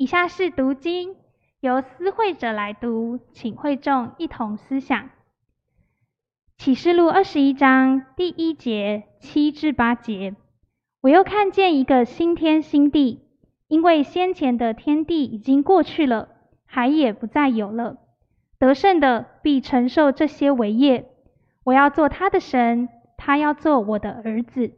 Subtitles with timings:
[0.00, 1.14] 以下是读经，
[1.60, 5.10] 由思会者来读，请会众一同思想。
[6.56, 10.34] 启示录二十一章第一节七至八节，
[11.02, 13.28] 我又看见一个新天新地，
[13.68, 16.28] 因为先前的天地已经过去了，
[16.64, 17.98] 海也不再有了。
[18.58, 21.10] 得胜的必承受这些为业，
[21.62, 22.88] 我要做他的神，
[23.18, 24.72] 他要做我的儿子。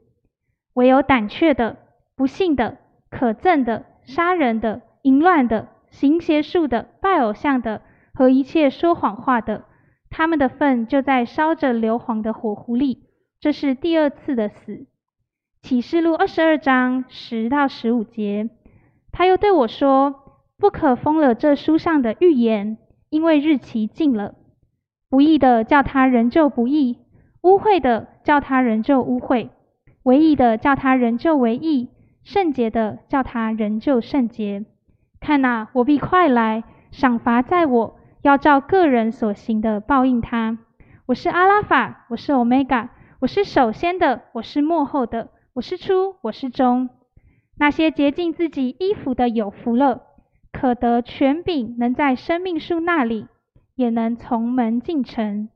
[0.73, 1.77] 唯有胆怯的、
[2.16, 2.79] 不信的、
[3.09, 7.82] 可憎的、杀人的、淫乱的、行邪术的、拜偶像的
[8.14, 9.64] 和一切说谎话的。
[10.11, 13.04] 他们的粪就在烧着硫磺的火湖里，
[13.40, 14.86] 这是第二次的死。
[15.62, 18.50] 启示录二十二章十到十五节，
[19.11, 20.14] 他又对我说
[20.59, 22.79] ：“不可封了这书上的预言，
[23.11, 24.34] 因为日期近了。
[25.09, 26.98] 不义的叫他仍旧不义，
[27.43, 29.50] 污秽的叫他仍旧污秽，
[30.03, 31.89] 唯义的叫他仍旧唯义，
[32.25, 34.64] 圣洁的叫他仍旧圣洁。
[35.22, 40.59] 看哪，我必快来，赏罚在我。”要照个人所行的报应他。
[41.06, 46.89] 我是阿拉法，我是欧米伽，我是首先的，我是末后的，我是初，我是终。
[47.59, 50.03] 那些洁净自己衣服的有福了，
[50.53, 53.27] 可得权柄，能在生命树那里，
[53.75, 55.48] 也能从门进城。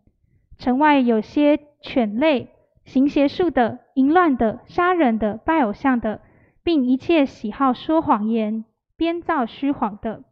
[0.58, 2.50] 城外有些犬类、
[2.84, 6.20] 行邪术的、淫乱的、杀人的、拜偶像的，
[6.64, 8.64] 并一切喜好说谎言、
[8.96, 10.24] 编造虚谎的。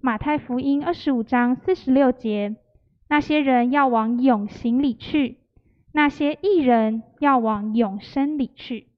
[0.00, 2.56] 马太福音二十五章四十六节，
[3.08, 5.40] 那些人要往永刑里去，
[5.92, 8.88] 那些义人要往永生里去。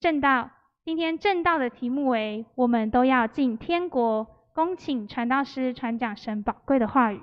[0.00, 0.50] 正道，
[0.84, 4.26] 今天正道的题目为：我们都要进天国。
[4.52, 7.20] 恭请传道师传讲神宝贵的话语。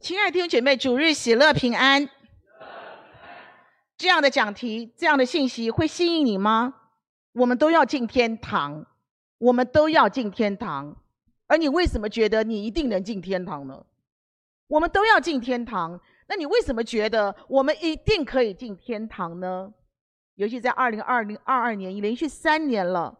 [0.00, 2.08] 亲爱的弟兄姐妹，主日喜乐平安。
[3.96, 6.74] 这样的讲题，这样的信息会吸引你吗？
[7.32, 8.86] 我们都要进天堂，
[9.38, 10.96] 我们都要进天堂，
[11.46, 13.84] 而你为什么觉得你一定能进天堂呢？
[14.66, 19.72] 我们都要进天堂，那你为什么觉得我们一定可以进天堂呢？
[20.36, 23.16] 尤其在二零二零二二年，已连续三年了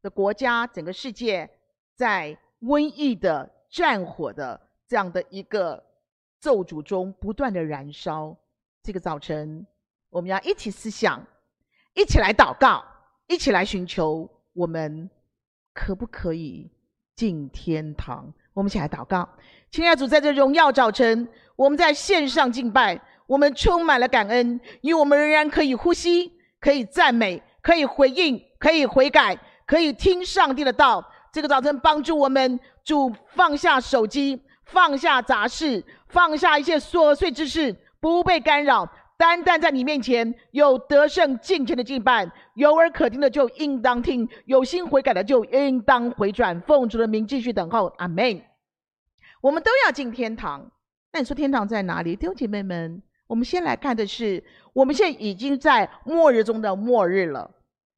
[0.00, 1.50] 的国家，整个世界
[1.94, 5.84] 在瘟疫的战火的这样的一个
[6.40, 8.34] 咒诅中不断的燃烧。
[8.82, 9.66] 这个早晨，
[10.14, 11.20] 我们要一起思想，
[11.92, 12.84] 一起来祷告。
[13.26, 15.10] 一起来寻求，我们
[15.72, 16.70] 可不可以
[17.16, 18.32] 进天堂？
[18.52, 19.26] 我们一起来祷告，
[19.72, 21.26] 亲爱的主，在这荣耀早晨，
[21.56, 29.36] 我们在线上敬拜，我们充满了感恩，因为我们仍然可以呼吸，可以赞美，可以回应，可以悔改，
[29.66, 31.02] 可以听上帝的道。
[31.32, 38.86] 这个早晨，帮助我们主放下手机，放下杂事，放下一切琐碎之事，不被干扰。
[39.24, 46.60] 单单在你面前有得胜进前的敬拜，有耳可听的就应当听，有心悔改的就应当回转。
[46.60, 48.42] 奉主的名继续等候，阿门。
[49.40, 50.70] 我们都要进天堂，
[51.10, 52.14] 那你说天堂在哪里？
[52.14, 57.50] 弟兄姐妹们，我们先来看的是，我们现在已经在末日中的末日了，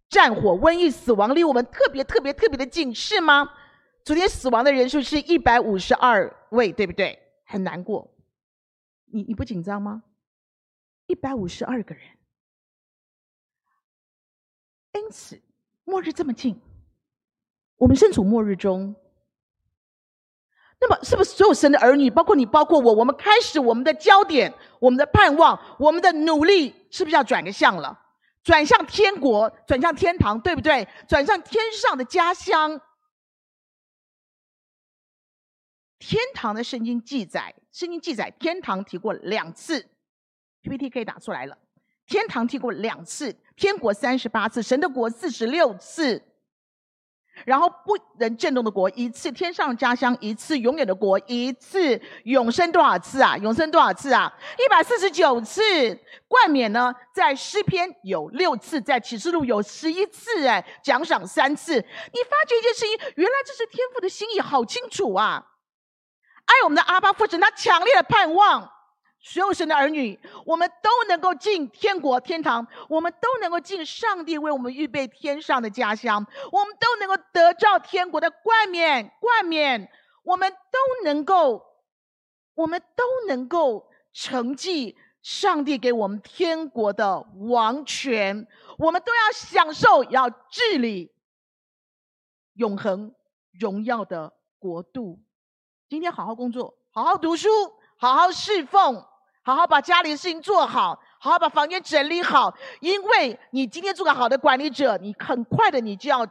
[0.09, 3.51] 战火、瘟疫、死亡离我们特别特别特别的近，是吗？
[4.05, 7.19] 昨天死亡的人数是一百五十二位，对不对？
[7.45, 8.15] 很难过，
[9.13, 10.05] 你你不紧张吗？
[11.07, 12.05] 一百五十二个人，
[14.95, 15.41] 因此
[15.85, 16.61] 末日这么近，
[17.77, 18.95] 我们身处末日中，
[20.81, 28.03] 那么是不是所有神的儿女，包括你，包括我，我们开始我们的焦点、我们的盼望、我们的努力，是不是要转个向了？
[28.43, 30.89] 转向天国，转向天堂，对不对？
[31.09, 32.81] 转向天上的家乡。
[35.99, 39.89] 天堂的圣经记载，圣经记载天堂提过两次。
[40.69, 41.57] PPT 可以打出来了。
[42.07, 46.23] 天堂提过两次，天国三十八次，神的国四十六次，
[47.45, 53.37] 然后不能震动的国一次，天上家乡一次，永远的国一次，永生多少次啊？
[53.39, 54.33] 永生多少次啊？
[54.59, 55.63] 一百四十九次。
[56.29, 61.75] 冠冕呢，在诗篇有六次，在启示录有十一次，哎，奖赏三次。
[61.75, 65.45] 你发觉一件事情，原来这是天父的心意，好清楚啊！
[66.45, 68.76] 爱我们的阿爸父神，他强烈的盼望。
[69.29, 79.91] 所有神的儿女，我们都能够进天国天堂，我们都能够进上帝为我们预备天上的家乡，我们都能够得到天国的冠冕冠冕，
[80.23, 81.61] 我们都能够，
[82.55, 88.47] 我们都能够承继上帝给我们天国的王权，
[88.79, 91.13] 我们都要享受，要治理
[92.53, 93.13] 永恒
[93.59, 95.19] 荣耀的国度。
[95.89, 97.49] 今天好好工作，好好读书，
[97.97, 99.05] 好好侍奉。
[99.47, 106.27] 好好把家里的事情做好，好好把房间整理好，因为你今天做个好的管理者，你很快的你就要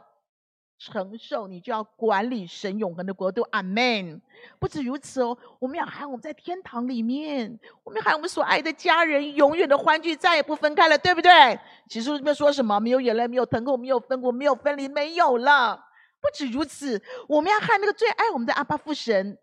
[0.78, 3.40] 承受，你就要管理神永恒的国度。
[3.52, 4.20] 阿门。
[4.58, 11.58] 不止如此哦，我们要喊我们在天堂里面，我们要喊我们所爱的家人永远的欢聚，再也不分开了，对不对？
[11.88, 12.78] 其实里面说什么？
[12.78, 15.82] 没有眼泪，没有疼痛，没有分过，没有分离，没有了。
[16.20, 19.38] 不止如此，我们要喊那个最爱我们的阿爸父神。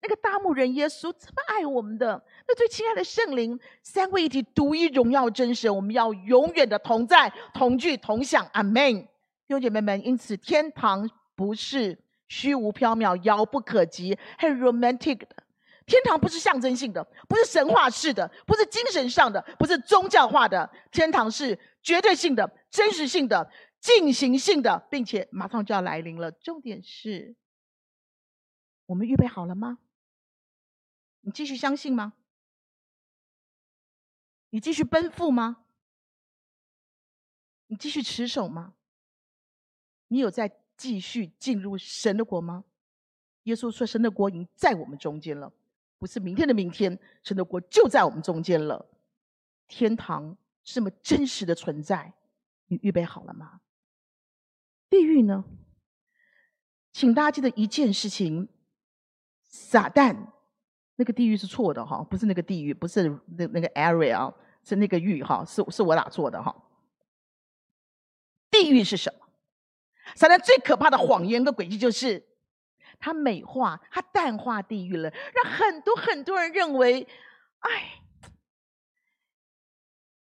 [0.00, 8.48] 那个大牧人耶稣这么爱我们的，那最亲爱的圣灵，三位一体独一荣耀真神，我们要永远的同在、同聚、同享。
[8.52, 9.08] 阿门，弟
[9.48, 11.98] 兄姐妹们，因此天堂不是
[12.28, 15.28] 虚无缥缈、遥不可及、很 romantic 的，
[15.84, 23.50] 天堂不是象征性的，不是神话式的，不是精神上的，不是宗教化的，天堂是绝对性的、真实性的、
[23.80, 26.30] 进行性的，并且马上就要来临了。
[26.30, 27.34] 重点是，
[28.86, 29.78] 我们预备好了吗？
[31.28, 32.14] 你继续相信吗？
[34.48, 35.66] 你继续奔赴吗？
[37.66, 38.72] 你继续持守吗？
[40.06, 42.64] 你有在继续进入神的国吗？
[43.42, 45.52] 耶稣说：“神的国已经在我们中间了，
[45.98, 48.88] 不是明天的明天，神的国就在我们中间了。
[49.66, 50.34] 天堂
[50.64, 52.14] 是这么真实的存在，
[52.68, 53.60] 你预备好了吗？
[54.88, 55.44] 地狱呢？
[56.90, 58.48] 请大家记得一件事情：
[59.42, 60.32] 撒旦。”
[61.00, 64.34] 那个地狱是错的哈，不是那个地狱，不是那那个 area，啊
[64.64, 66.52] 是那个狱哈，是是我打错的哈。
[68.50, 69.26] 地狱是什么？
[70.16, 72.26] 撒旦最可怕的谎言跟诡计就是，
[72.98, 77.06] 他美化、他淡化地狱了，让很多很多人认为，
[77.60, 78.02] 哎，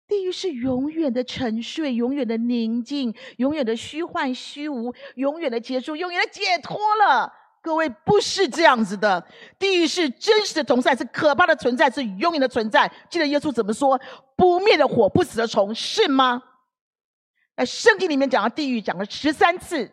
[0.07, 7.40] 地狱是永远的沉睡、永远的宁静、永远的虚幻虚无、永远的结束、永远的解脱了。
[7.63, 9.23] 各位不是这样子的，
[9.59, 12.91] 地狱是真实的存在，是可怕的存在，是永远的存在。
[13.11, 14.01] 记得耶稣怎么说？
[14.35, 16.43] 不灭的火，不死的虫，是吗？
[17.55, 19.93] 在圣经里面讲到地狱，讲了十三次，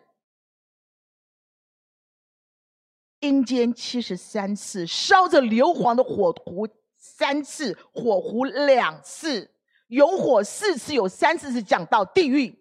[3.20, 6.66] 阴间七十三次，烧着硫磺的火湖
[6.96, 9.54] 三次，火湖两次，
[9.88, 12.58] 有火四次，有三次是讲到地狱。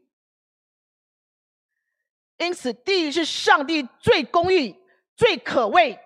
[2.40, 4.76] 因此，地狱是上帝最公义。
[5.18, 6.00] 最可畏、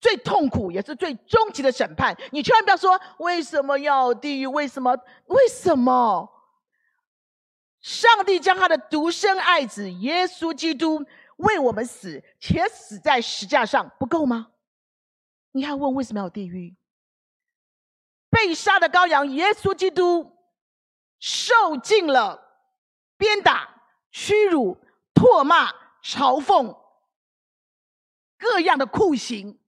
[0.00, 2.14] 最痛苦，也是最终极的审判。
[2.32, 4.46] 你千万不要说为什么要地狱？
[4.46, 4.94] 为什么？
[5.26, 6.28] 为什么？
[7.80, 11.06] 上帝将他的独生爱子耶稣基督
[11.36, 14.48] 为我们死，且死在石架上，不够吗？
[15.52, 16.76] 你还问为什么要地狱？
[18.28, 20.36] 被杀的羔羊耶稣基督
[21.20, 22.42] 受尽了
[23.16, 24.76] 鞭打、屈辱、
[25.14, 25.70] 唾骂、
[26.02, 26.76] 嘲讽。
[28.38, 29.58] 各样的酷刑，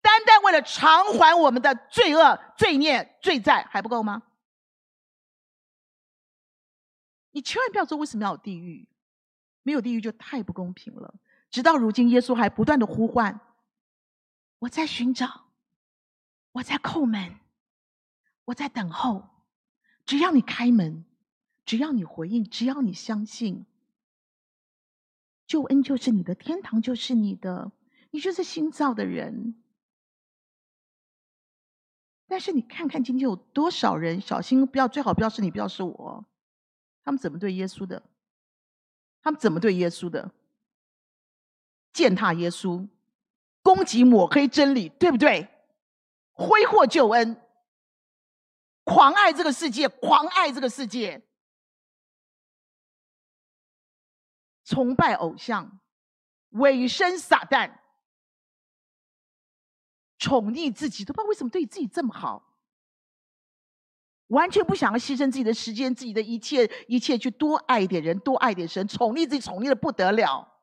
[0.00, 4.24] 单单为了偿还我们的罪恶、罪孽、罪债，还不够吗？
[7.30, 8.86] 你千万不要说为什么要有地狱，
[9.62, 11.14] 没有地狱就太不公平了。
[11.50, 13.40] 直到如今，耶稣还不断的呼唤
[14.60, 15.46] ：“我在寻找，
[16.52, 17.38] 我在叩门，
[18.46, 19.28] 我在等候。
[20.04, 21.04] 只要你开门，
[21.64, 23.64] 只要你回应，只要你相信，
[25.46, 27.70] 救恩就是你的，天堂就是你的。”
[28.12, 29.60] 你就是新造的人，
[32.28, 36.24] 但是你看看今天有多少人，小心不要，最好不要是你，不要是我，
[37.02, 38.02] 他们怎么对耶稣的？
[39.22, 40.30] 他们怎么对耶稣的？
[41.94, 42.86] 践踏耶稣，
[43.62, 45.48] 攻击抹黑真理，对不对？
[46.32, 47.40] 挥霍救恩，
[48.84, 51.22] 狂爱这个世界，狂爱这个世界，
[54.64, 55.80] 崇拜偶像，
[56.50, 57.78] 委身撒旦。
[60.22, 62.54] 宠溺自己，都不知道为什么对自己这么好，
[64.28, 70.60] 完全不想要牺牲自己的时间、自己的一切、一切去多爱一点人、多爱一点神，宠溺自己，宠溺的不得了，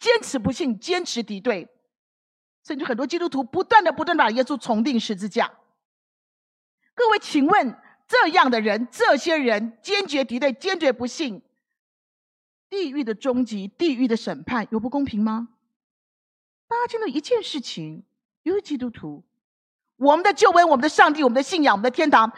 [0.00, 1.68] 坚持不信，坚持敌对，
[2.66, 5.54] 甚至很多基督徒不断的、不断的把耶稣重定十字架。
[6.96, 11.42] 各位，请问这样的人、这些人坚决敌对、坚决不信，
[12.68, 15.50] 地狱的终极、地狱的审判有不公平吗？
[16.66, 18.02] 大家见到一件事情。
[18.44, 19.24] 因为基督徒，
[19.96, 22.30] 我们的救恩、我们的上帝、我们的信仰、我们的天堂，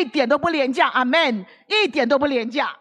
[0.00, 0.88] 一点都不廉价。
[0.88, 2.76] 阿门，一点都不廉价。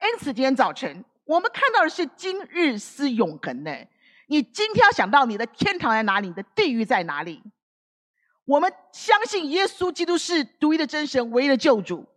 [0.00, 3.70] 因此，今天早晨我们看到的是今日思永恒呢。
[4.26, 7.42] 你今天要想到你的天堂在哪里，你的地狱在哪里？
[8.44, 12.08] 我们相信耶稣基督是独一的真神、唯一的救主。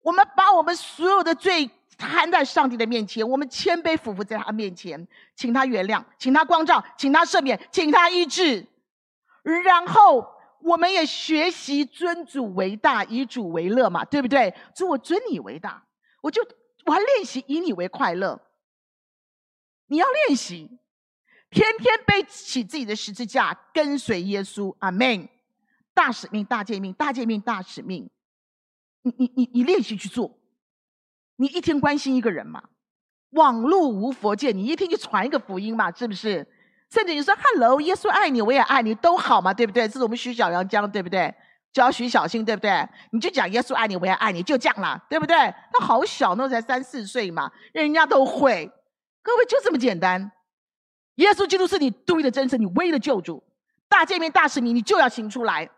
[0.00, 1.70] 我们把我们所有的罪。
[1.96, 8.66] 摊在上帝的面前，我们谦卑俯伏在他面前，请他原谅，请他光照，请他赦免，请他医治。
[9.64, 10.26] 然后
[10.60, 14.54] 我们也学习尊主为大，以主为乐嘛，对不对？
[14.74, 15.86] 主，我尊你为大，
[16.22, 16.42] 我就
[16.84, 18.40] 我要练习以你为快乐。
[19.86, 20.78] 你要练习，
[21.50, 24.74] 天天背起自己的十字架，跟随耶稣。
[24.78, 25.28] 阿门。
[25.92, 28.10] 大使命，大诫命，大诫命，大使命。
[29.02, 30.36] 你你你你练习去做。
[31.36, 32.62] 你一天关心一个人嘛？
[33.30, 35.90] 网路无佛界，你一天就传一个福音嘛？
[35.90, 36.46] 是不是？
[36.90, 39.52] 甚至你说 “Hello”，耶稣爱你，我也爱你，都好嘛？
[39.52, 39.88] 对不对？
[39.88, 41.34] 这是我们徐小阳讲，对不对？
[41.72, 42.88] 教徐小新，对不对？
[43.10, 45.36] 你就讲耶稣爱你，我也爱你，就这样啦，对不对？
[45.72, 48.70] 他好小，那才三四岁嘛，人家都会。
[49.22, 50.30] 各位就这么简单。
[51.16, 53.42] 耶稣基督是你独一的真神，你唯一的救主。
[53.88, 55.68] 大见面、大使命，你就要行出来。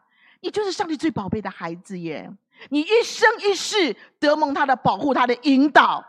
[0.43, 2.31] 你就是上帝最宝贝的孩子耶！
[2.71, 6.05] 你一生一世得蒙他的保护，他的引导，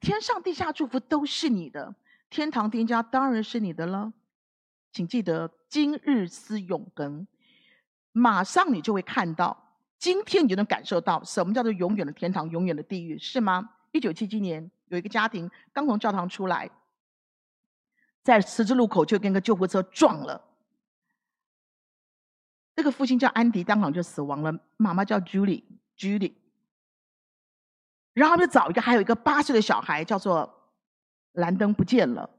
[0.00, 1.94] 天上地下祝福都是你的，
[2.30, 4.12] 天堂天家当然是你的了。
[4.92, 7.26] 请记得，今日思永恒，
[8.12, 13.70] 马上你就会看到，今天你就能感受到什么叫做永远的天堂，永远的地狱，是吗？
[13.92, 16.70] 一九七七年，有一个家庭刚从教堂出来，
[18.22, 20.47] 在十字路口就跟个救护车撞了。
[22.78, 24.56] 这个父亲叫安迪，当场就死亡了。
[24.76, 26.32] 妈妈叫 Julie，Julie。
[28.12, 30.48] 然后就找一个，还有一个八岁的小孩叫做
[31.32, 32.30] 兰登，不见了。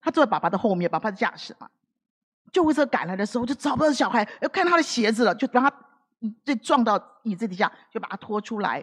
[0.00, 1.70] 他坐在爸爸的后面，爸爸的驾驶嘛。
[2.50, 5.72] 救护车赶来的时候，就找不到小孩，要看他的鞋子了，就让他
[6.44, 8.82] 就撞到椅子底下，就把他拖出来。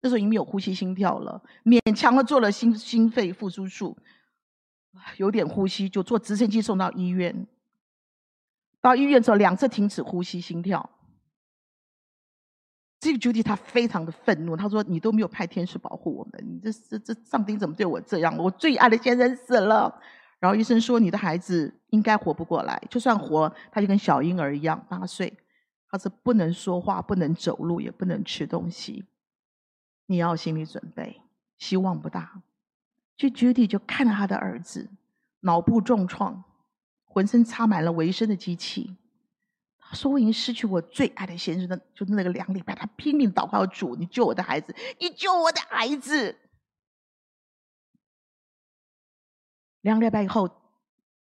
[0.00, 3.96] 那时候已经没有呼吸心跳了，勉强的做了心心肺复苏术，
[5.18, 7.46] 有点呼吸，就坐直升机送到医院。
[8.88, 10.88] 到医院之后，两次停止呼吸心跳。
[13.00, 18.36] 这个 Judy 他非常的愤怒，他说：“你都没有派天使保护我们，你这这这上帝怎么对我这样？
[18.36, 20.00] 我最爱的先生死了。”
[20.40, 25.32] 然后医生说：“你的孩子应该活不过来，就算活，他就跟小婴儿一样，八岁，
[25.90, 29.04] 他是不能说话，不能走路，也不能吃东西。
[30.06, 31.20] 你要心理准备，
[31.58, 32.42] 希望不大。”
[33.16, 34.88] 就 Judy 就看着他的儿子
[35.40, 36.44] 脑部重创。
[37.08, 38.96] 浑身插满了维生的机器，
[39.78, 46.36] 他说：“我已经失去我最爱的先生，就是那个两礼拜，他拼命祷告主，你救我的孩子，你救我的孩子。”
[49.80, 50.48] 两个礼拜以后，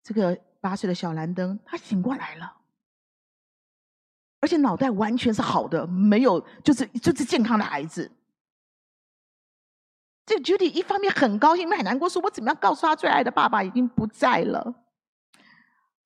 [0.03, 2.57] 这个八岁的小兰登他醒过来了，
[4.41, 8.11] 而且脑袋完全是好的，没有就是就是健康的孩子。
[10.25, 14.75] 这 Judy 一方面很高兴，又很难过，说：“我怎么样告诉他最爱的爸爸已经不在了？”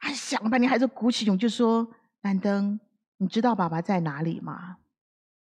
[0.04, 1.88] 他想了半天，还是鼓起勇气就说
[2.24, 2.78] ：“兰登，
[3.20, 4.76] 你知道爸爸在哪里吗？”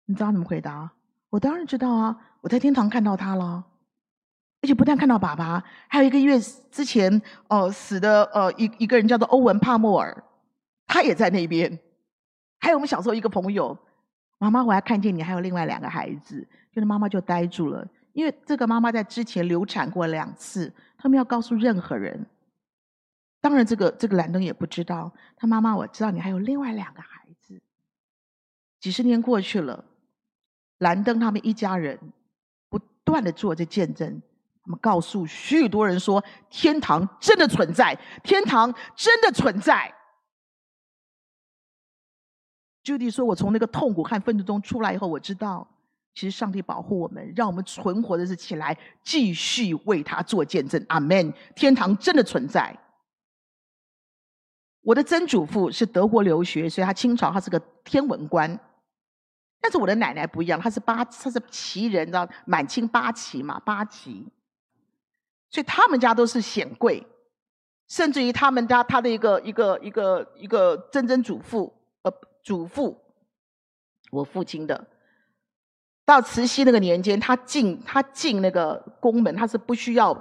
[0.09, 0.91] 你知道怎么回答？
[1.29, 3.63] 我当然知道啊，我在天堂看到他了，
[4.63, 6.41] 而且不但看到爸爸，还有一个月
[6.71, 10.25] 之前，呃，死的呃一一个人叫做欧文帕默尔，
[10.87, 11.79] 他也在那边。
[12.59, 13.77] 还有我们小时候一个朋友，
[14.39, 16.41] 妈妈，我还看见你还有另外两个孩子，
[16.73, 22.25] 就是妈妈就呆住了，因为这个妈妈在之前流产过两次，他们要告诉任何人。
[23.41, 27.61] 当然，这个这个兰登也不知道，他妈妈，我知道你还有另外两个孩子。
[28.81, 29.85] 几十年过去了，
[30.79, 31.97] 兰登他们一家人
[32.69, 34.21] 不断的做这见证，
[34.65, 39.95] 他们告诉许多人说，天堂真的存在，天堂真的存在。
[42.83, 45.69] Judy 说：“我从那个痛苦和愤怒中出来以后，我知道，
[46.15, 50.85] 其实上帝保护我们，让我们存活的是起来，继续为他做见证。
[50.89, 51.33] 阿门！
[51.55, 52.77] 天堂真的存在。”
[54.89, 58.59] 我的曾祖父是德国留学，所以他清朝他是个天文官。
[59.61, 64.27] 但是我的奶奶不一样，她是八，她是旗人，你知道满清八旗嘛，八旗。
[65.51, 67.07] 所以他们家都是显贵，
[67.87, 72.11] 甚至于他们家他的一个一个一个一个曾曾祖父呃
[72.43, 72.99] 祖父，
[74.11, 74.87] 我父亲的，
[76.07, 80.15] 到慈禧那个年间，他进他进那个宫门，他是不需要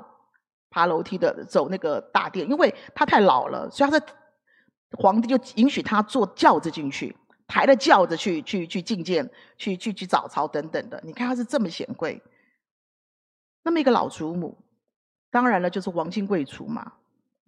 [0.70, 4.04] 爬楼梯的，走那个大殿，因为他太老了，所以他是。
[4.92, 7.16] 皇帝就允许他坐轿子进去，
[7.48, 11.02] 抬着轿子去去去觐见，去去去早朝等等的。
[11.04, 12.22] 你看他是这么显贵。
[13.64, 14.58] 那么一个老祖母，
[15.30, 16.94] 当然了，就是皇亲贵族嘛。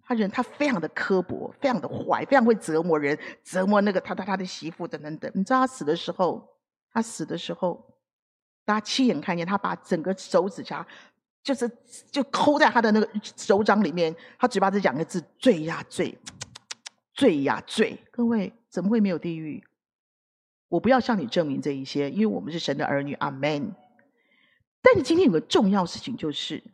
[0.02, 5.30] 他人他非常的刻薄，非常的坏，非常会折磨人，折磨那个他他他的媳妇等等等。
[5.34, 6.46] 你知道他死的时候，
[6.92, 7.86] 他死的时候，
[8.64, 10.84] 大家亲眼看见他把整个手指甲，
[11.42, 11.70] 就是
[12.10, 16.18] 就抠在他的那个手掌里面，他嘴巴只讲个字：罪呀罪。
[17.20, 17.98] 罪呀罪！
[18.10, 19.62] 各位怎么会没有地狱？
[20.68, 23.76] 我不要向你证明这一些，因为我们是神的儿女，阿门。
[24.80, 26.64] 但是今天有个重要事情，就是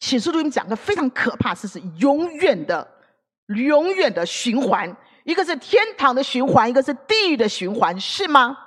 [0.00, 3.00] 启示录里面讲个非常可怕的事，是永远的、
[3.46, 8.58] 永远的循环，一个是天堂的循环，一个是地狱的循环，是吗？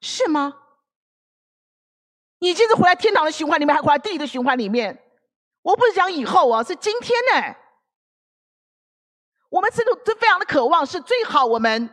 [0.00, 0.54] 是吗？
[2.38, 5.02] 你今日活在天堂的循环里面，还活在地狱的循环里面？
[5.62, 7.56] 我不是讲以后啊，是今天呢。
[9.48, 11.88] 我们这都都非常的渴望，是最好我们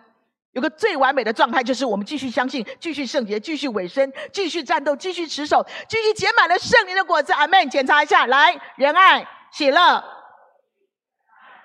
[0.52, 7.34] 有个最完美的状态，就是我们继续相信，继续圣洁，继续委身，继续战斗，继续持守，继续结满了圣灵的果子。
[7.34, 7.70] 阿门。
[7.70, 10.04] 检查一下，来，仁爱、喜乐、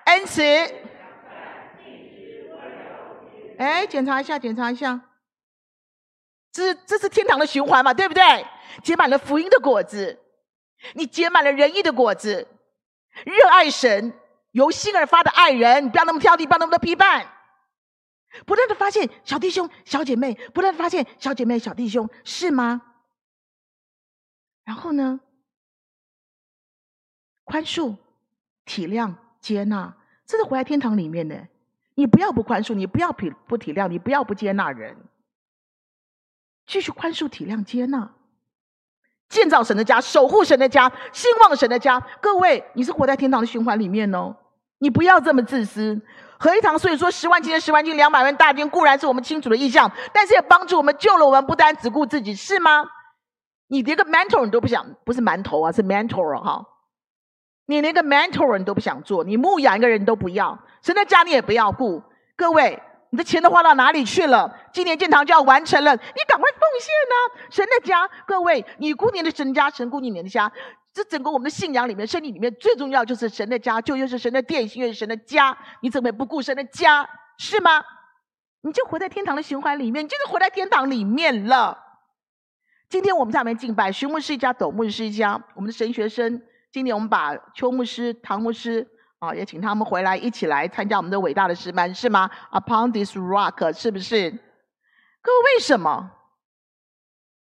[0.05, 0.41] 恩慈。
[3.57, 4.99] 哎，检查一下，检查一下，
[6.51, 7.93] 这是这是天堂的循环嘛？
[7.93, 8.45] 对不对？
[8.83, 10.19] 结满了福音的果子，
[10.93, 12.47] 你结满了仁义的果子，
[13.25, 14.13] 热爱神。
[14.51, 17.27] 由心而发的爱人，不要那么挑剔，不要那么多批判。
[18.45, 22.81] 不断的发现小弟兄、小姐妹，不断的发现小姐妹、小弟兄，是吗？
[24.63, 25.19] 然后呢？
[27.43, 27.97] 宽恕、
[28.63, 29.93] 体谅、接纳，
[30.25, 31.47] 这是活在天堂里面的。
[31.95, 34.95] 你不要不宽恕，你不要不不体谅，你不要不接纳人。
[36.65, 38.13] 继续宽恕、体谅、接纳。
[39.27, 41.99] 建造神的家，守护神的家，兴旺神的家。
[42.21, 44.37] 各位，你是活在天堂的循环里面哦。
[44.81, 46.01] 你不要这么自私。
[46.37, 52.83] 合一堂，所以说十万金十万金两百万大军固然是我们清楚的意向，但是也帮助我们救了我们，不单只顾自己，是吗？
[53.67, 56.65] 你连个 mentor 你都不想，不是馒头啊，是 mentor 哈。
[57.67, 62.01] 你连个 mentor 你都不想做，你牧养一个人都不要，神的家你也不要顾。
[62.35, 62.81] 各位。
[63.13, 64.49] 你的钱都花到哪里去了？
[64.71, 70.49] 今年建堂就要完成了，你赶快奉献呢、神的家，各位，你顾你的神家，神顾你的家。
[70.93, 75.57] 这整个我们的信仰里面、生命里面，最重要就是神的家，就又是神的殿，又是神的家。
[75.81, 77.07] 你怎么也不顾神的家，
[77.37, 77.83] 是吗？
[78.61, 81.77] 你就活在天堂的循环里面，你就是活在天堂里面了。
[82.89, 86.41] 今天我们在里面敬拜，徐牧师一家，斗牧师一家，我们的神学生。
[86.71, 88.87] 今年我们把邱牧师、唐牧师。
[89.21, 94.31] 啊，也请他们回来一起来参加我们的伟大的诗班，是吗？Upon this rock，是不是？
[94.31, 96.09] 各位，为什么？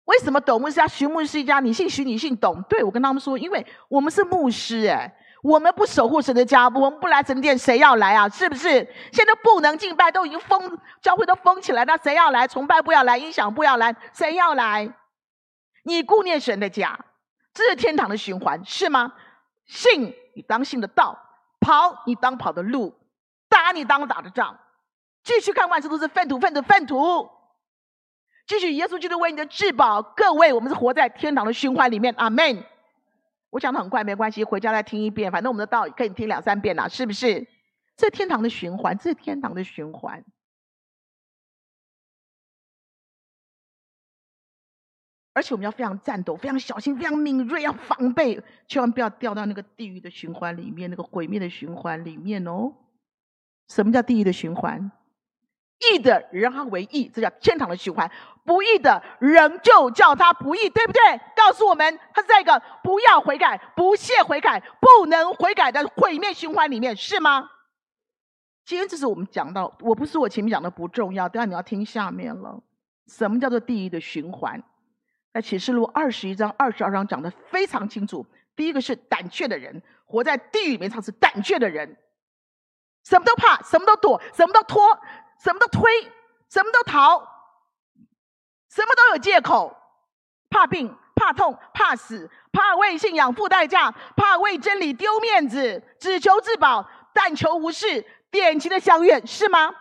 [0.08, 2.62] 为什么董牧师家、徐牧师一家，你姓徐，你姓董？
[2.64, 8.28] 对，我跟他们说，因为我们是牧师，哎，我们不守护神的家，我们不来神殿，谁要来啊？
[8.28, 8.70] 是不是？
[9.14, 12.48] 现在不能敬拜，都已经封，教会都封起来，那谁要来？
[12.48, 14.92] 崇拜不要来，音响不要来，谁要来？
[15.84, 16.98] 你顾念神的家，
[17.54, 19.14] 这是天堂的循环，是吗？
[19.66, 21.18] 信你当信的道。
[21.60, 22.96] 跑你当跑的路，
[23.50, 24.58] 打你当打的仗，
[25.24, 27.28] 继续看万事都是粪土，粪土，粪土。
[28.48, 30.02] 继续，耶稣基督为你的至宝。
[30.02, 32.14] 各位，我们是活在天堂的循环里面。
[32.18, 32.64] 阿门。
[33.50, 35.30] 我讲的很快，没关系，回家再听一遍。
[35.30, 37.46] 反正我们的道可以听两三遍啦，是不是？
[37.98, 40.24] 这天堂的循环，这是天堂的循环。
[45.34, 52.74] 而且我们要非常战斗，非常小心，非常敏锐，要防备，千万不要掉到那个地狱的循环里面，那个毁灭的循环里面哦。
[53.68, 54.90] 什么叫地狱的循环？
[55.94, 58.10] 义的人他为义，这叫天堂的循环；
[58.48, 61.02] 不义的人就叫他不义，对不对？
[61.36, 67.50] 告诉我们，他是在一个不要悔改、不屑悔改、不能悔改的毁灭循环里面，是吗？
[68.64, 72.58] 今天这是我们讲到，我不是我前面讲的不重要，但你要听下面了。
[73.08, 74.64] 什么叫做地狱的循环？
[75.34, 78.26] 在启示录二十一章、二十二章讲的非常清楚。
[78.56, 81.98] 第一个是胆怯的人，活在地狱里面，他是胆怯的人，
[83.04, 84.82] 什么都怕，什么都躲，什么都拖，
[85.44, 85.92] 什么都推，
[86.50, 87.37] 什么都逃，
[88.78, 89.76] 什么都有借口，
[90.52, 99.74] 怕病、怕痛、怕死，怕为信仰付代价，怕为真理丢面子，只求自保，但求无事，典型的相愿，是吗？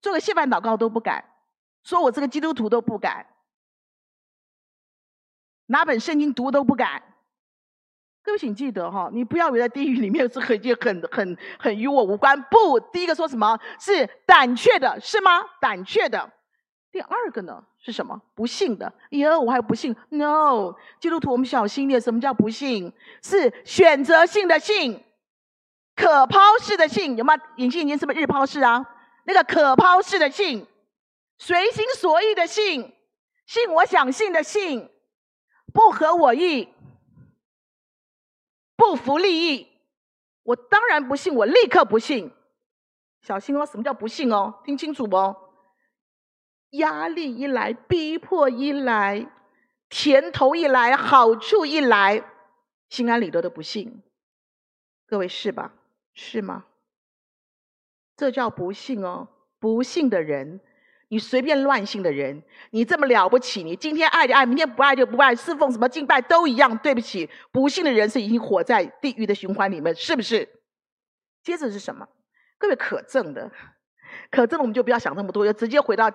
[0.00, 1.22] 做个谢饭祷告都不敢，
[1.82, 3.26] 说我这个基督徒都不敢。
[5.66, 7.02] 拿本圣经读都不敢，
[8.22, 12.40] 各位请记得哈，你不要以为在地狱里面是很很很很与我无关。
[12.44, 13.60] 不，第一个说什么？
[13.78, 15.44] 是胆怯的，是吗？
[15.60, 16.32] 胆怯的。
[16.90, 18.20] 第二个呢是什么？
[18.34, 18.92] 不信的。
[19.10, 22.00] 耶，我还不信？No，基督徒我们小心点。
[22.00, 22.92] 什么叫不信？
[23.22, 25.02] 是选择性的信，
[25.96, 27.16] 可抛式的信。
[27.16, 27.34] 有吗？
[27.56, 28.86] 隐形眼镜是不是日抛式啊？
[29.24, 30.66] 那个可抛式的信，
[31.38, 32.92] 随心所欲的信，
[33.46, 34.90] 信我想信的信。
[35.72, 36.68] 不合我意，
[38.76, 39.68] 不符利益，
[40.42, 42.32] 我当然不信，我立刻不信。
[43.22, 44.54] 小心哦，什么叫不信哦？
[44.64, 45.49] 听清楚哦。
[46.70, 49.26] 压力一来，逼迫一来，
[49.88, 52.24] 甜头一来，好处一来，
[52.88, 54.02] 心安理得的不信。
[55.06, 55.72] 各位是吧？
[56.14, 56.64] 是吗？
[58.16, 59.28] 这叫不信哦，
[59.58, 60.60] 不信的人。
[61.12, 63.64] 你随便乱信的人，你这么了不起？
[63.64, 66.78] 你今天爱就爱，明天不爱就不爱，侍奉什么敬拜都一样。
[66.78, 70.48] 对不起，不信的人是已经活在地狱的循环里面，是不是？
[71.42, 72.06] 接着是什么？
[72.58, 73.50] 各位可憎的，
[74.30, 76.08] 可证我们就不要想那么多，就直接回到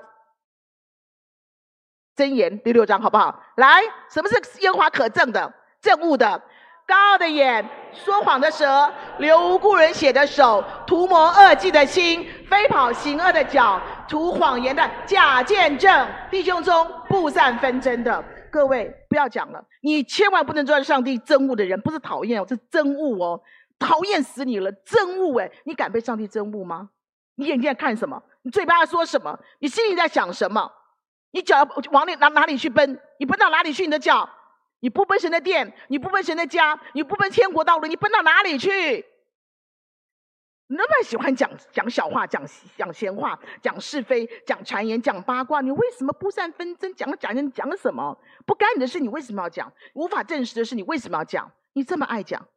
[2.16, 3.44] 箴言第六章，好不好？
[3.56, 6.42] 来，什么是耶和华可憎的、憎恶的？
[6.88, 18.24] 高傲的眼，说谎的舌，流无故人血的手，图谋恶计的心，飞跑行恶的脚，图谎言的假见证，弟兄中不善纷争的。
[18.52, 23.42] 各位不要讲了，你千万不能做上帝憎恶的人，不是讨厌哦，是憎恶哦，
[23.80, 26.90] 讨厌死你了，憎恶诶，你敢被上帝憎恶吗？
[27.36, 28.22] 你眼睛在看什么？
[28.44, 29.38] 你嘴巴在说什么？
[29.60, 30.72] 你心里在想什么？
[31.36, 32.98] 你脚往哪哪哪里去奔？
[33.20, 33.84] 你奔到哪里去？
[33.84, 34.30] 你的脚？
[34.80, 39.06] 你不奔神的殿，你不奔神的家，你不奔天国道路，你奔到哪里去？
[40.68, 42.42] 你那么喜欢讲讲小话，讲
[42.78, 46.96] 讲闲话，讲是非，讲谗言，讲八卦，你为什么不善纷争？
[46.96, 48.18] 讲讲讲讲什么？
[48.46, 49.70] 不该你的事，你为什么要讲？
[49.94, 51.52] 无法证实的事，你为什么要讲？
[51.74, 52.48] 你这么爱讲，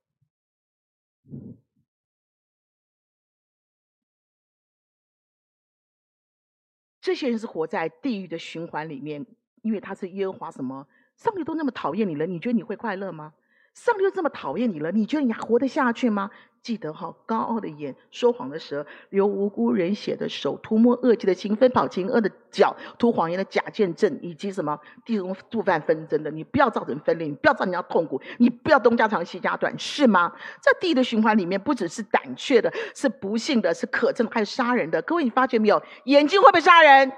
[7.00, 9.24] 这些人是活在地狱的循环里面，
[9.62, 10.86] 因为他是耶和华什么？
[11.16, 13.32] 上帝都那么讨厌你了，你觉得你会快乐吗？
[13.74, 16.30] 上帝都这么讨厌你了，你觉得你还活得下去吗？
[16.68, 30.30] 记得哈，高傲的眼，说谎的舌，流无辜人血的手，涂抹恶迹的心，奔跑情恶的脚，涂谎言的假见证，以及什么地中触犯纷争的，你不要造成分裂，你不要造成人家痛苦，你不要东家长西家短，是吗？
[30.60, 35.00] 在地狱的循环里面，不只是胆怯的，是不幸的，是可憎，还有杀人的。
[35.00, 35.82] 各位，你发觉没有？
[36.04, 37.10] 眼睛会不会杀人？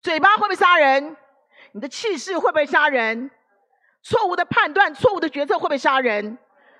[0.00, 1.16] 嘴巴会不会杀人？
[1.72, 3.32] 你的气势会不会杀人？
[4.00, 6.38] 错误的判断、错误的决策会不会杀人？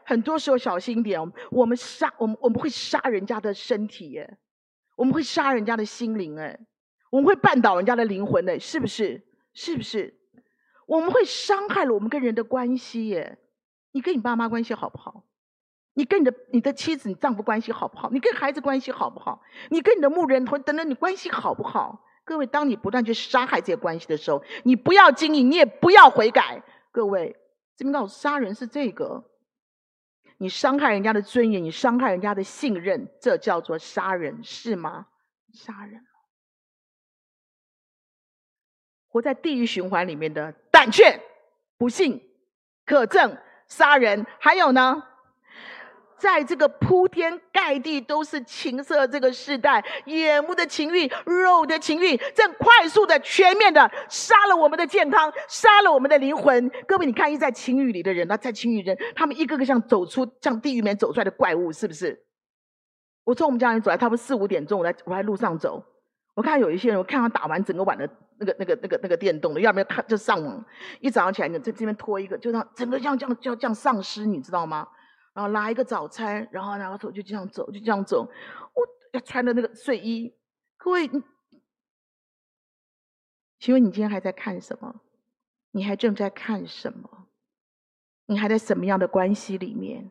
[0.09, 4.39] 很多时候小心一点，我们杀我们我们会杀人家的身体耶，
[4.97, 6.59] 我们会杀人家的心灵哎，
[7.11, 9.23] 我们会绊倒人家的灵魂哎，是不是？
[9.53, 10.19] 是不是？
[10.87, 13.37] 我们会伤害了我们跟人的关系耶。
[13.93, 15.25] 你跟你爸妈关系好不好？
[15.93, 18.09] 你跟你的你的妻子、你丈夫关系好不好？
[18.11, 19.43] 你跟孩子关系好不好？
[19.69, 22.03] 你跟你的牧人或等等，你关系好不好？
[22.25, 26.63] 各位，当你不断去杀害这些关系的时候，你不要经营，你也不要悔改。
[26.93, 27.37] 各位，
[27.77, 29.23] 这边告诉杀人是这个，
[30.39, 35.09] 你伤害人家的尊严，你伤害人家的信任，这叫做杀人，是吗？
[35.53, 36.07] 杀人，
[39.09, 41.21] 活在地狱循环里面的胆怯、
[41.77, 42.23] 不信、
[42.87, 45.08] 可憎、杀人，还有呢？
[46.19, 56.69] 在这个铺天盖地都是情色这个时代，眼目的情欲、肉的情欲，正快速的、全面的杀了我们的健康，杀了我们的灵魂。
[56.87, 62.19] 各位，你看，一在情欲里的人，那在情欲人，他们一个个像走出像地狱里面走出来的怪物，是不是？
[63.25, 65.85] 我从我们家里走来，差不多四五点钟，我在我在路上走，
[66.35, 70.65] 我看有一些人，我看他打完整个晚的那个那个那个那个电动的，要不要他就上网，
[71.01, 74.89] 一早上起来你在这边拖一个，就让整个像这样这样这样丧尸，你知道吗？
[75.39, 78.29] 然后拿一个早餐，然后然后走就这样走，就这样走。
[78.75, 80.35] 我要穿的那个睡衣，
[80.77, 81.09] 各位，
[83.61, 85.01] 请问你今天还在看什么？
[85.71, 87.29] 你还正在看什么？
[88.27, 90.11] 你还在什么样的关系里面？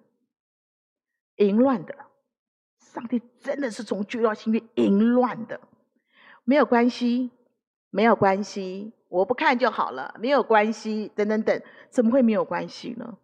[1.35, 1.93] 淫乱的，
[2.79, 5.59] 上帝真的是从旧到新的淫乱的，
[6.45, 7.31] 没有关系，
[7.89, 13.17] 没有关系，我不看就好了，没有关系，等等等，怎么会没有关系呢？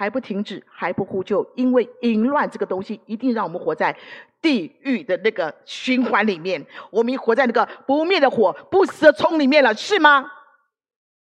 [0.00, 3.94] 还不停止，还不呼救，因为淫乱这个东西一定让我们活在
[4.40, 10.22] 地狱的那个循环里面，我们活在那个不灭的火、不死的虫里面了，是吗？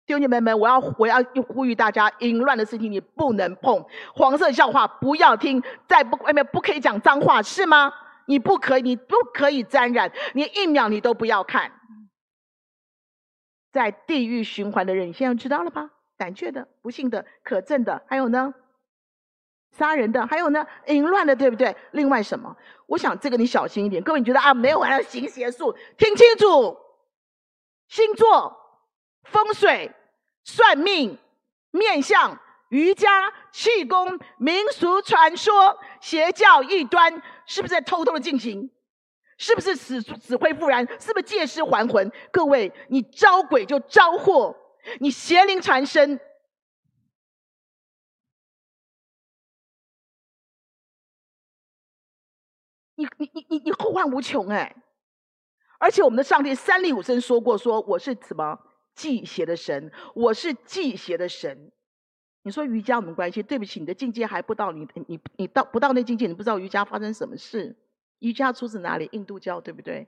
[0.05, 7.93] 弟兄姐妹们，我要我要呼吁大家，淫乱的事情你不能碰，黄色笑话不要听，在不外面不可以讲脏话，是吗？
[8.25, 11.71] 你不可以，你不可以沾染，连一秒你都不要看，
[13.71, 15.91] 在地狱循环的人，你现在知道了吧？
[16.17, 18.53] 胆怯的、不幸的、可憎的，还有呢，
[19.77, 21.75] 杀人的，还有呢，淫乱的，对不对？
[21.91, 22.55] 另外什么？
[22.87, 24.01] 我想这个你小心一点。
[24.01, 25.75] 各位，你觉得啊，没有玩行邪术？
[25.97, 26.75] 听清楚，
[27.87, 28.57] 星座、
[29.23, 29.93] 风水、
[30.43, 31.17] 算命、
[31.71, 38.71] 面相、瑜伽、气功、民俗传说、邪教异端，是不是在偷偷的进行？
[39.37, 40.83] 是不是死死灰复燃？
[40.99, 42.11] 是不是借尸还魂？
[42.31, 44.55] 各位，你招鬼就招祸。
[44.99, 46.19] 你邪灵缠身，
[52.95, 54.75] 你你你你你后患无穷哎！
[55.79, 58.59] 而且我们的上帝三令五申说过，说我是什么
[58.95, 61.71] 忌邪的神，我是忌邪的神。
[62.41, 63.43] 你说瑜伽有什么关系？
[63.43, 67.77] 对不起，你的境界还不到，你你你到不到那境界，你不知道瑜伽发生什么事。
[68.19, 69.07] 瑜伽出自哪里？
[69.11, 70.07] 印度教，对不对？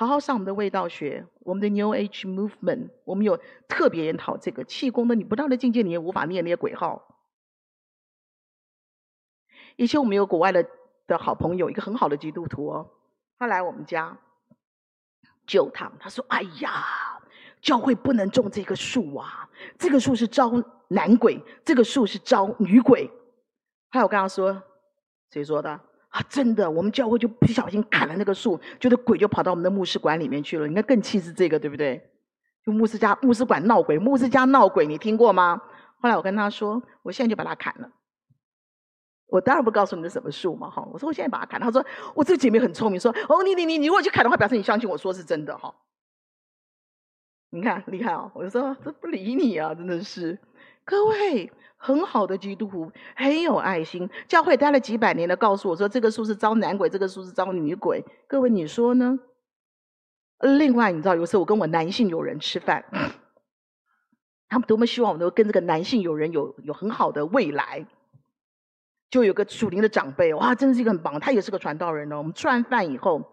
[0.00, 5.14] 好好上我们的味道学，我们的 New Age Movement，我们有特别研讨这个气功的。
[5.14, 7.20] 你不到的境界，你也无法念那些鬼号。
[9.76, 10.66] 以前我们有国外的
[11.06, 12.90] 的好朋友，一个很好的基督徒哦，
[13.38, 14.16] 他来我们家
[15.46, 17.20] 救他，他说：“哎呀，
[17.60, 20.50] 教会不能种这个树啊，这个树是招
[20.88, 23.10] 男鬼，这个树是招女鬼。”
[23.92, 24.62] 还有我跟他说
[25.30, 25.78] ：“谁说的？
[26.10, 30.68] 啊，真的，我们教会就不小心砍了那个树，觉得鬼就跑到我们的牧师馆里面去了。
[30.68, 32.08] 你看更气是这个，对不对？
[32.64, 35.60] 就牧师家牧师馆闹鬼，牧师家闹鬼，你听过吗？
[36.00, 37.90] 后来我跟他说，我现在就把它砍了。”
[39.28, 40.82] 我当然不告诉你是什么树嘛，哈！
[40.92, 41.60] 我说我现在把它砍。
[41.60, 45.72] 他说我这个姐妹很聪明，说哦，你你你你如果去砍的话，表示你相信我说是真的，哈！
[47.50, 48.28] 你看厉害哦！
[48.34, 50.36] 我就说这不理你啊，真的是。
[50.84, 58.04] 各位很好的基督徒，很有爱心，教会待了几百年的，告诉我说这个树是招男鬼，这个树是招女鬼。
[58.26, 59.18] 各位你说呢？
[60.40, 62.84] 另外你知道，有时候我跟我男性友人吃饭，
[64.48, 67.86] 他们多么希望我能够跟这个男性友人有有很好的未来。
[69.10, 72.18] 就有个属灵的长辈，哇，真的是一个很棒，他也是个传道人哦。
[72.18, 73.32] 我们吃完饭以后，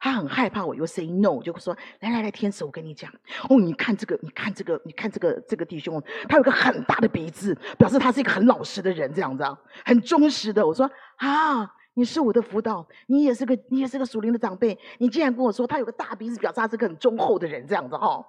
[0.00, 3.10] 他很害怕我又 say no，就说：“来来来，天使，我跟你讲，
[3.48, 18.26] 哦，你看这个，你看这个，你看这个这个弟兄，他有个很大的鼻子，表示他是一个很老实的人，这样子啊，很忠实的。”我说：“啊，你是我的辅导，你也是个你也是个属灵的长辈，你竟然跟我说他有个大鼻子，表示他是个很忠厚的人，这样子哈、哦。”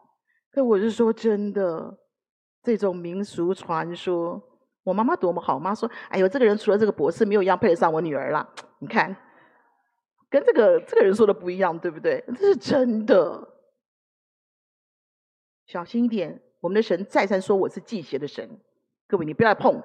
[0.52, 1.96] 可我是说真的，
[2.64, 4.42] 这种民俗传说。
[4.84, 8.50] 我妈妈多么好，我妈说：“哎呦，这个人除了这个博士，没有一样配得上我女儿了。
[8.80, 9.16] 你看，
[10.30, 12.24] 跟这个这个人说的不一样，对不对？
[12.28, 13.48] 这是真的。
[15.66, 18.60] 小心一点，我们的神再三说我是忌邪的神，
[19.08, 19.82] 各位你不要碰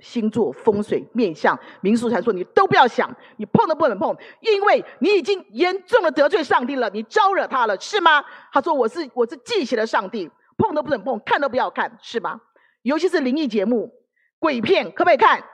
[0.00, 8.24] 星座、风水、面相、民俗传说，你都不要想，你碰都不能碰，因为你已经严重的得罪上帝了，你招惹他了，是吗？
[8.52, 12.40] 他说我是我是忌邪的上帝，碰都不能碰，看都不要看，是吗？
[12.82, 13.90] 尤其是灵异节目。”
[14.40, 15.44] 鬼片可不可以看？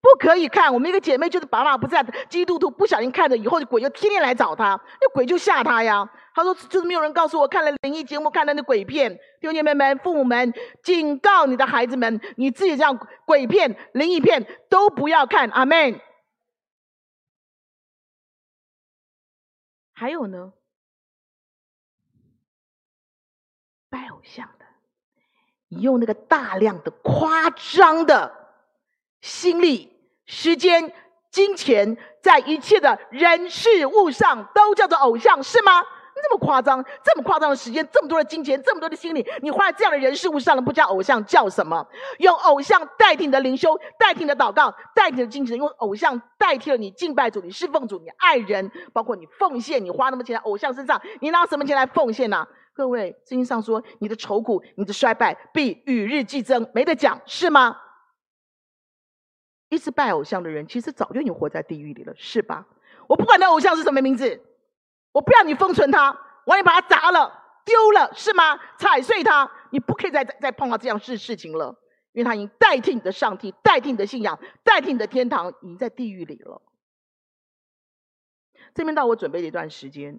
[0.00, 0.72] 不可以看。
[0.72, 6.10] 我们一个姐妹就是爸爸不在，基督徒不小心看着以后，鬼就天天来找她，那鬼就吓她呀。
[6.34, 9.14] 她说就是没有人告诉我，看了灵异节目，看了那鬼片。
[9.40, 15.48] 弟兄姐妹们、父母们，警告你的孩子们，你自己这样鬼片、灵异片都不要看。
[15.50, 16.00] 阿门。
[19.92, 20.52] 还有呢，
[23.90, 24.64] 拜偶像的。
[25.68, 28.48] 你用那个大量的夸张的
[29.20, 29.89] 心力、
[30.32, 30.92] 时间、
[31.32, 35.80] 金钱，在一切的人事物上都叫做偶像，是吗？
[35.80, 41.84] 你这么夸张，这么夸张的时间，这么多的金钱，这么多的心理，你花在这样的人事物上了，不叫偶像，叫什么？
[42.18, 57.76] 用偶像代替你的灵修，代替你的祷告，代替你的金钱，用偶像代替了你敬拜主、你侍奉主、你爱人，包括你奉献，你花那么钱在偶像身上，你拿什么钱来奉献呢、各位，圣经上说，你的愁苦、你的衰败必与日俱增，没得讲，是吗？
[59.70, 62.66] 一直拜偶像的人，其实早就已经活在地狱里了，是吧？
[63.08, 64.40] 我不管那偶像是什么名字，
[65.12, 66.10] 我不要你封存他，
[66.44, 68.58] 我要把它砸了、丢了，是吗？
[68.76, 71.74] 踩碎它，你不可以再再碰到这样事事情了，
[72.12, 76.60] 因为他已经代替你的上帝，代替你的信仰，代替你的天堂，已经在地狱里了。
[78.74, 80.18] 这边到我准备了一段时间。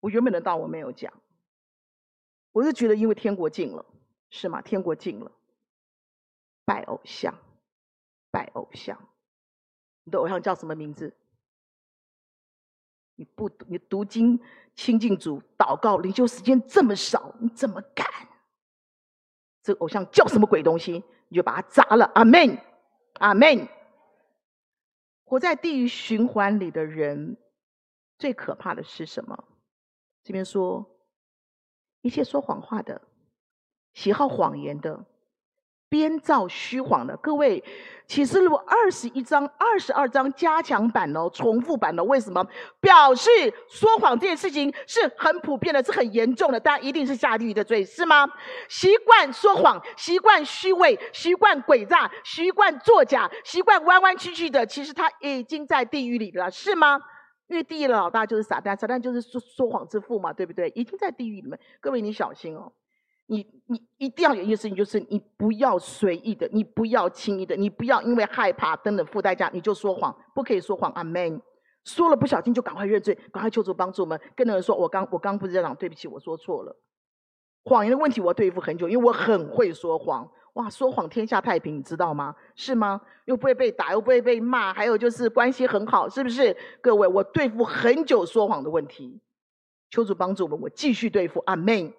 [0.00, 1.12] 我原本的道我没有讲，
[2.52, 3.84] 我是觉得因为天国近了，
[4.30, 4.60] 是吗？
[4.60, 5.30] 天国近了，
[6.72, 7.38] 拜偶像，
[8.30, 8.98] 拜偶像，
[10.04, 11.14] 你的偶像叫什么名字？
[13.16, 14.40] 你不读，你读经、
[14.74, 18.06] 亲近主、祷告、灵修时间这么少，你怎么敢？
[19.62, 21.04] 这个偶像叫什么鬼东西？
[21.28, 22.10] 你就把它砸了。
[22.14, 22.56] 阿门，
[23.20, 23.68] 阿门。
[25.24, 27.36] 活在地狱循环里的人，
[28.16, 29.44] 最可怕的是什么？
[30.24, 30.98] 这边说，
[32.00, 33.02] 一切说谎话的，
[33.92, 35.04] 喜好谎言的，
[35.92, 37.14] 编造虚谎的。
[37.18, 37.62] 各位，
[38.06, 42.02] 启示录二十一章、二十二章加强版哦，重复版的。
[42.02, 42.42] 为什么？
[42.80, 43.28] 表示
[43.68, 48.26] 说谎这件事情是很普遍的，是很严重的，但一定是下地狱的罪，是吗？
[48.70, 56.98] 习惯说谎，习惯虚伪，习惯诡诈，习惯作假，习惯弯弯曲曲的，其实他已经在地狱里了，是吗？
[57.48, 60.72] 因为地狱的老大就是撒旦，撒旦就是说说谎之父嘛，对不对？
[60.74, 62.72] 已经在地狱里面，各位你小心哦，
[63.32, 70.92] 你你一定要有一件事情，就是你不要随意的，你不要轻易的，你不要因为害怕等等付代价，你就说谎，不可以说谎。
[70.92, 71.40] 阿门。
[71.84, 74.20] 说了不小心就赶快认罪，赶快求助帮助我们。
[74.36, 76.76] 跟那人说，我刚我刚不是这样，对不起，我说错了。
[77.64, 80.30] 谎言的问题我对付很久，因为我很会说谎。
[80.52, 82.36] 哇，说谎天下太平，你知道吗？
[82.54, 83.00] 是吗？
[83.24, 86.54] 又不会被打，又不会被骂，还有就是关系很好，是不是？
[86.82, 89.18] 各位，我对付很久说谎的问题，
[89.90, 91.42] 求主帮助我们，我继续对付。
[91.46, 91.90] 阿门。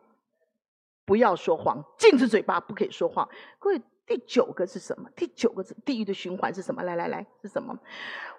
[1.05, 3.27] 不要说谎，禁止嘴巴，不可以说谎。
[3.59, 5.09] 各位，第九个是什么？
[5.15, 6.83] 第九个是地狱的循环是什么？
[6.83, 7.77] 来来来，是什么？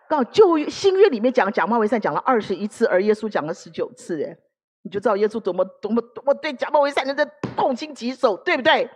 [0.08, 4.36] 告旧新约里面讲假冒为善讲了二十一次，而耶稣讲了十九次，哎，
[4.82, 8.88] 你就知道耶稣多么多么多么对假冒为善的人痛心疾首，对不对？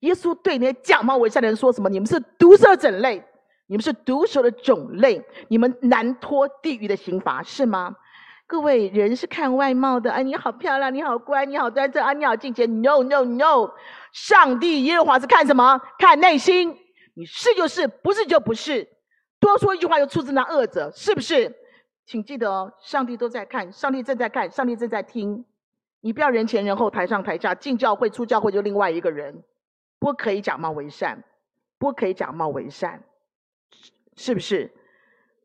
[0.00, 1.88] 耶稣对那些假冒为善的人说什么？
[1.88, 3.22] 你们是毒蛇种类，
[3.66, 7.96] 你们是毒蛇的种类，你们难脱地狱的刑罚，是吗？
[8.48, 12.80] 各位，人是看外貌的，哎，你好漂亮，你好乖，你好端正啊，你好敬虔。
[12.80, 13.72] No No No，
[14.12, 15.80] 上帝耶和华是看什么？
[15.98, 16.76] 看内心。
[17.14, 18.86] 你是就是，不是就不是。
[19.40, 21.52] 多说一句话又出自那恶者，是不是？
[22.04, 25.44] 请记得哦，上帝都在看，上帝正在看，上帝正在听。
[26.00, 29.42] 你不要人前人后，台上台下，进教会出教会就另外一个人，
[29.98, 31.24] 不可以假冒为善，
[31.78, 33.02] 不可以假冒为善，
[34.14, 34.72] 是不是？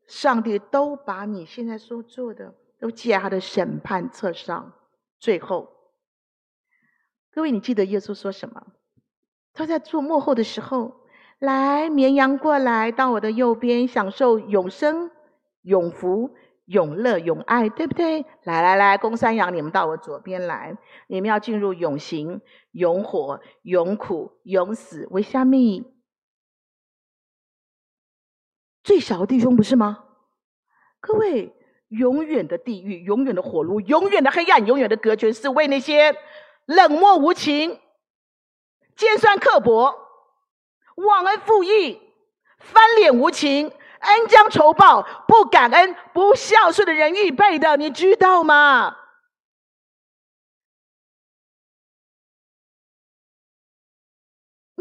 [0.06, 4.72] 上帝都把你现在所做的都记在他的审判册上。
[5.20, 5.72] 最后，
[7.30, 8.60] 各位，你记得耶稣说什么？
[9.52, 11.00] 他在做幕后的时候。
[11.38, 15.10] 来，绵羊过来到我的右边，享受永生、
[15.62, 18.24] 永福、永乐、永爱，对不对？
[18.44, 22.40] 来来来，公山羊，你们到我左边来，你们要进入永刑、
[22.70, 25.08] 永火、永苦、永死。
[25.10, 25.84] 为虾米？
[28.84, 30.04] 最小的弟兄不是吗？
[31.00, 31.52] 各位，
[31.92, 36.16] 永远的地狱、永远的火炉、永远的黑暗、永远的隔绝，是为那些
[36.66, 37.78] 冷漠无情、
[38.96, 39.94] 尖酸刻薄。
[40.96, 42.00] 忘恩负义、
[42.58, 48.96] 翻脸无情、恩将仇报、不感恩、不孝顺的人预备的，你知道吗？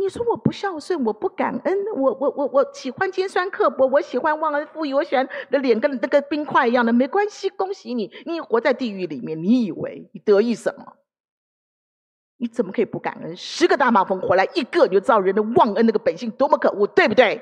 [0.02, 10.94] 你说我不孝顺，我不感恩，我我我我喜欢尖酸刻薄，我喜欢忘恩负义，我喜欢的脸跟那个冰块一样的，没关系，恭喜你，你活在地狱里面，你以为你得意什么？
[12.38, 13.38] 你怎么可以不感恩？
[13.38, 17.40] 十个大马蜂回来一个，你就知道人的忘恩那个本性多么可恶，对不对？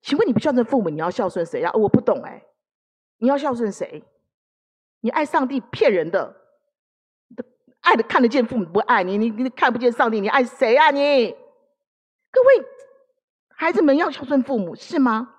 [0.00, 1.70] 请问你不孝顺父母，你要孝顺谁呀？
[1.74, 2.42] 我不懂哎，
[3.18, 4.02] 你要孝顺谁？
[5.00, 6.34] 你爱上帝骗人的，
[7.80, 10.90] 爱的看得见父母不爱你，你你看不见上帝，你爱谁呀？
[10.90, 11.36] 你
[12.34, 12.66] 各位
[13.50, 15.30] 孩子们要孝顺父母是吗？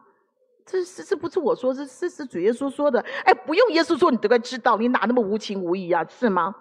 [0.65, 2.99] 这是这不是我说，这是是主耶稣说的。
[3.25, 6.05] 哎，不用耶稣说，你都该知道，你哪那么无情无义啊？
[6.08, 6.55] 是吗？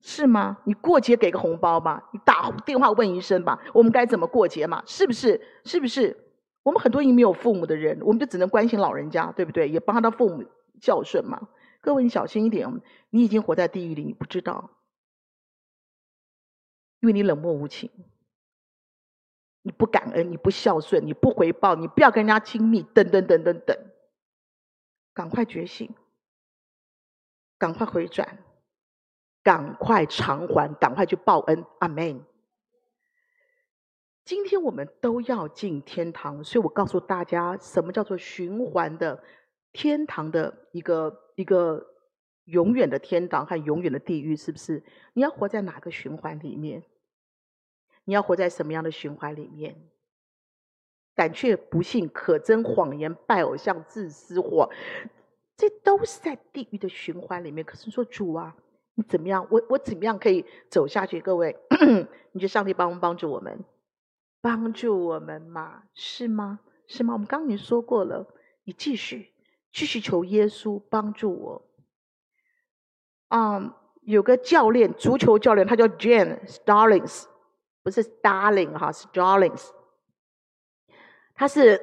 [0.00, 0.58] 是吗？
[0.64, 4.82] 你过节给个红包吧，你打电话问一声吧，我们该怎么过节嘛？
[4.84, 5.40] 是不是？
[5.64, 6.16] 是不是？
[6.64, 9.68] 我们很多已经没有父母的人，我们就只能关心老人家，对不对？
[9.68, 10.44] 也帮他的父母
[10.80, 11.40] 孝顺嘛。
[11.80, 12.68] 各位，你小心一点，
[13.10, 14.70] 你已经活在地狱里，你不知道，
[17.00, 17.90] 因为你冷漠无情，
[19.68, 23.76] 你不感恩，你不孝顺，你不回报，你不要跟人家亲密，等等等等等，
[25.12, 25.94] 赶快觉醒，
[27.58, 28.38] 赶快回转。
[29.40, 32.22] 赶快偿还，赶快去报恩，阿门。
[34.24, 39.22] 今天我们都要进天堂，所以我告诉大家，什么叫做循环的
[39.72, 41.82] 天堂的一个一个
[42.44, 44.82] 永远的天堂和永远的地狱，是不是？
[45.14, 46.82] 你要活在哪个循环里面？
[48.08, 49.76] 你要活在什么样的循环里面？
[51.14, 54.70] 胆怯、不信、可憎、谎言、拜偶像、自私、火，
[55.58, 57.62] 这都是在地狱的循环里面。
[57.62, 58.56] 可是说主啊。
[58.94, 59.46] 你怎么样？
[59.50, 61.20] 我我怎么样可以走下去？
[61.20, 61.54] 各位，
[62.32, 63.62] 你觉得上帝帮不帮助我们？
[64.40, 65.82] 帮助我们嘛？
[65.92, 66.60] 是吗？
[66.86, 67.12] 是吗？
[67.12, 68.26] 我们刚刚已经说过了，
[68.64, 69.32] 你继续
[69.70, 71.62] 继续求耶稣帮助我。
[73.28, 77.26] 嗯、有个教练，足球教练，他叫 Jane Starlings
[77.82, 79.70] 不是 Starling 哈，是 Stallings。
[81.34, 81.80] 他是。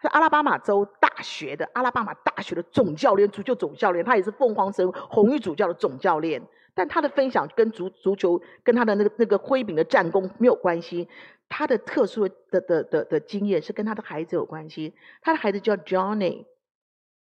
[0.00, 6.40] 是阿拉巴马州大学的阿拉巴马大学的总教练，足球总教练，他也是凤凰城红衣主教的总教练。
[6.72, 11.08] 但他的分享跟足足球跟他的那个那个挥柄的战功没有关系，
[11.48, 14.94] 他的特殊的的的，的经验是跟他的孩子有关系。
[15.20, 16.46] 他的孩子叫 Johnny，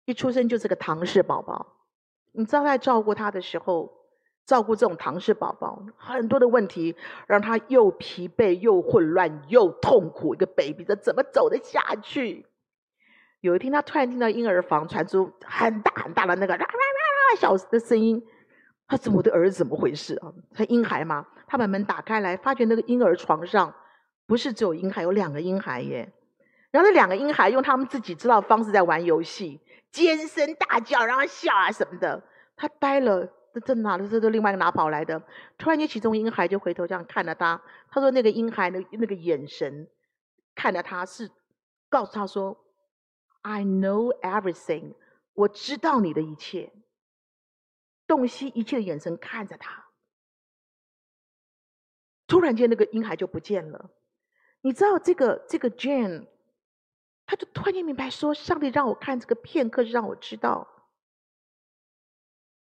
[0.03, 1.65] 一出生就是个唐氏宝宝。
[2.33, 3.89] 你知道在照顾他的时候，
[4.45, 6.95] 照顾这种唐氏宝宝，很多的问题
[7.27, 10.35] 让他又疲惫又混乱又痛苦。
[10.35, 12.45] 一个 baby 这怎么走得下去？
[13.41, 18.23] 有一天，他突然听到婴儿房传出很大很大的那个啦啦啦啦小的声音。
[18.87, 20.31] 他说：“我的儿子怎么回事啊？
[20.53, 23.73] 他婴孩吗？”他把门打开来，发觉那个婴儿床上
[24.27, 26.11] 不是只有婴孩，有两个婴孩耶。
[26.69, 29.59] 然后那两个婴孩用他们自己知道的方式在玩游戏，
[29.91, 32.21] 尖声大叫，然后笑啊什么的。
[32.55, 34.05] 他呆了，这这哪的？
[34.07, 35.17] 这都另外一个哪跑来的？
[35.57, 37.61] 突然间，其中婴孩就回头这样看着他。
[37.89, 39.87] 他说：“那个婴孩那那个眼神
[40.53, 41.31] 看着他是
[41.89, 42.61] 告诉他说。”
[43.47, 44.95] I know everything，
[45.33, 46.73] 我知道你的一切。
[48.07, 49.85] 洞悉一切的眼神看着他，
[52.25, 53.91] 突然间那个婴孩就不见了。
[54.61, 56.27] 你知道这个这个 Jane，
[57.27, 60.67] 他就突然间明白说：“上帝让我看这个片刻，让我知道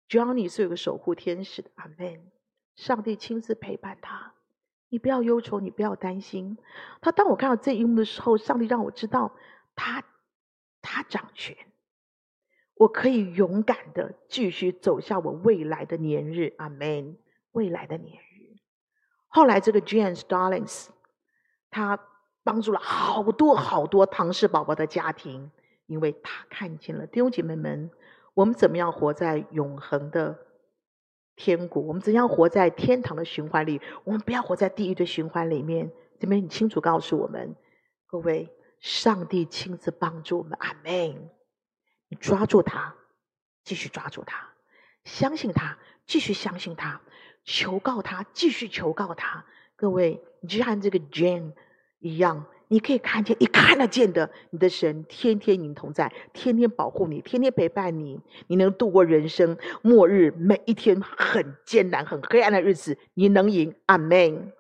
[0.10, 1.70] ，Johnny 是有个守护天使的。
[1.76, 2.32] 阿门。
[2.76, 4.34] 上帝亲自陪伴他，
[4.90, 6.58] 你不要忧愁，你不要担心。
[7.02, 9.36] 他当我看到这一幕的时候，上帝让我知道
[9.76, 10.04] 他，
[10.82, 11.58] 他掌权，
[12.76, 16.54] 我可以勇敢的继续走向我未来的年日。
[16.58, 17.18] 阿门。
[17.52, 18.58] 未来的年日。
[19.28, 20.88] 后来这个 Jane Stallings，
[21.70, 22.00] 他。
[22.44, 25.52] 帮助了好多好多唐氏宝宝的家庭，
[25.86, 27.92] 因为他看见了弟兄姐妹们，
[28.38, 30.38] 我们怎么样活在永恒的
[31.36, 31.82] 天国？
[31.82, 33.82] 我们怎样活在天堂的循环里？
[34.04, 35.92] 我们不要活在地狱的循环里面。
[36.20, 37.56] 这边很清楚告诉我们，
[38.06, 38.48] 各位，
[38.80, 40.56] 上帝亲自帮助我们。
[40.62, 41.32] 阿门！
[42.10, 42.94] 你抓住他，
[43.64, 44.54] 继续抓住他，
[45.04, 47.02] 相信他，继续相信他，
[47.44, 49.46] 求告他，继续求告他。
[49.76, 51.54] 各位，你就像这个 Jane。
[51.98, 63.74] 一样，你可以看见，你看得见的，你的神天天与你同在，天天保护你，天天陪伴你，你能度过人生末日每一天很艰难、很黑暗的日子，你能赢。
[63.86, 64.52] 阿门。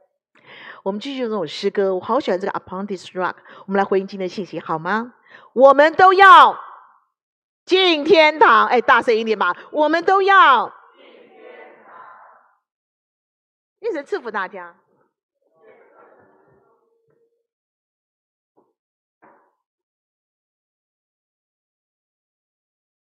[0.83, 3.35] 我们继续用这首诗歌，我好喜欢这个 Upon This Rock。
[3.65, 5.13] 我们来回应今天的信息好吗？
[5.51, 6.57] 我们都要
[7.65, 8.67] 进天堂。
[8.67, 9.53] 哎，大声一点吧！
[9.71, 11.93] 我们都要进天堂。
[13.79, 14.73] 愿神赐福大家。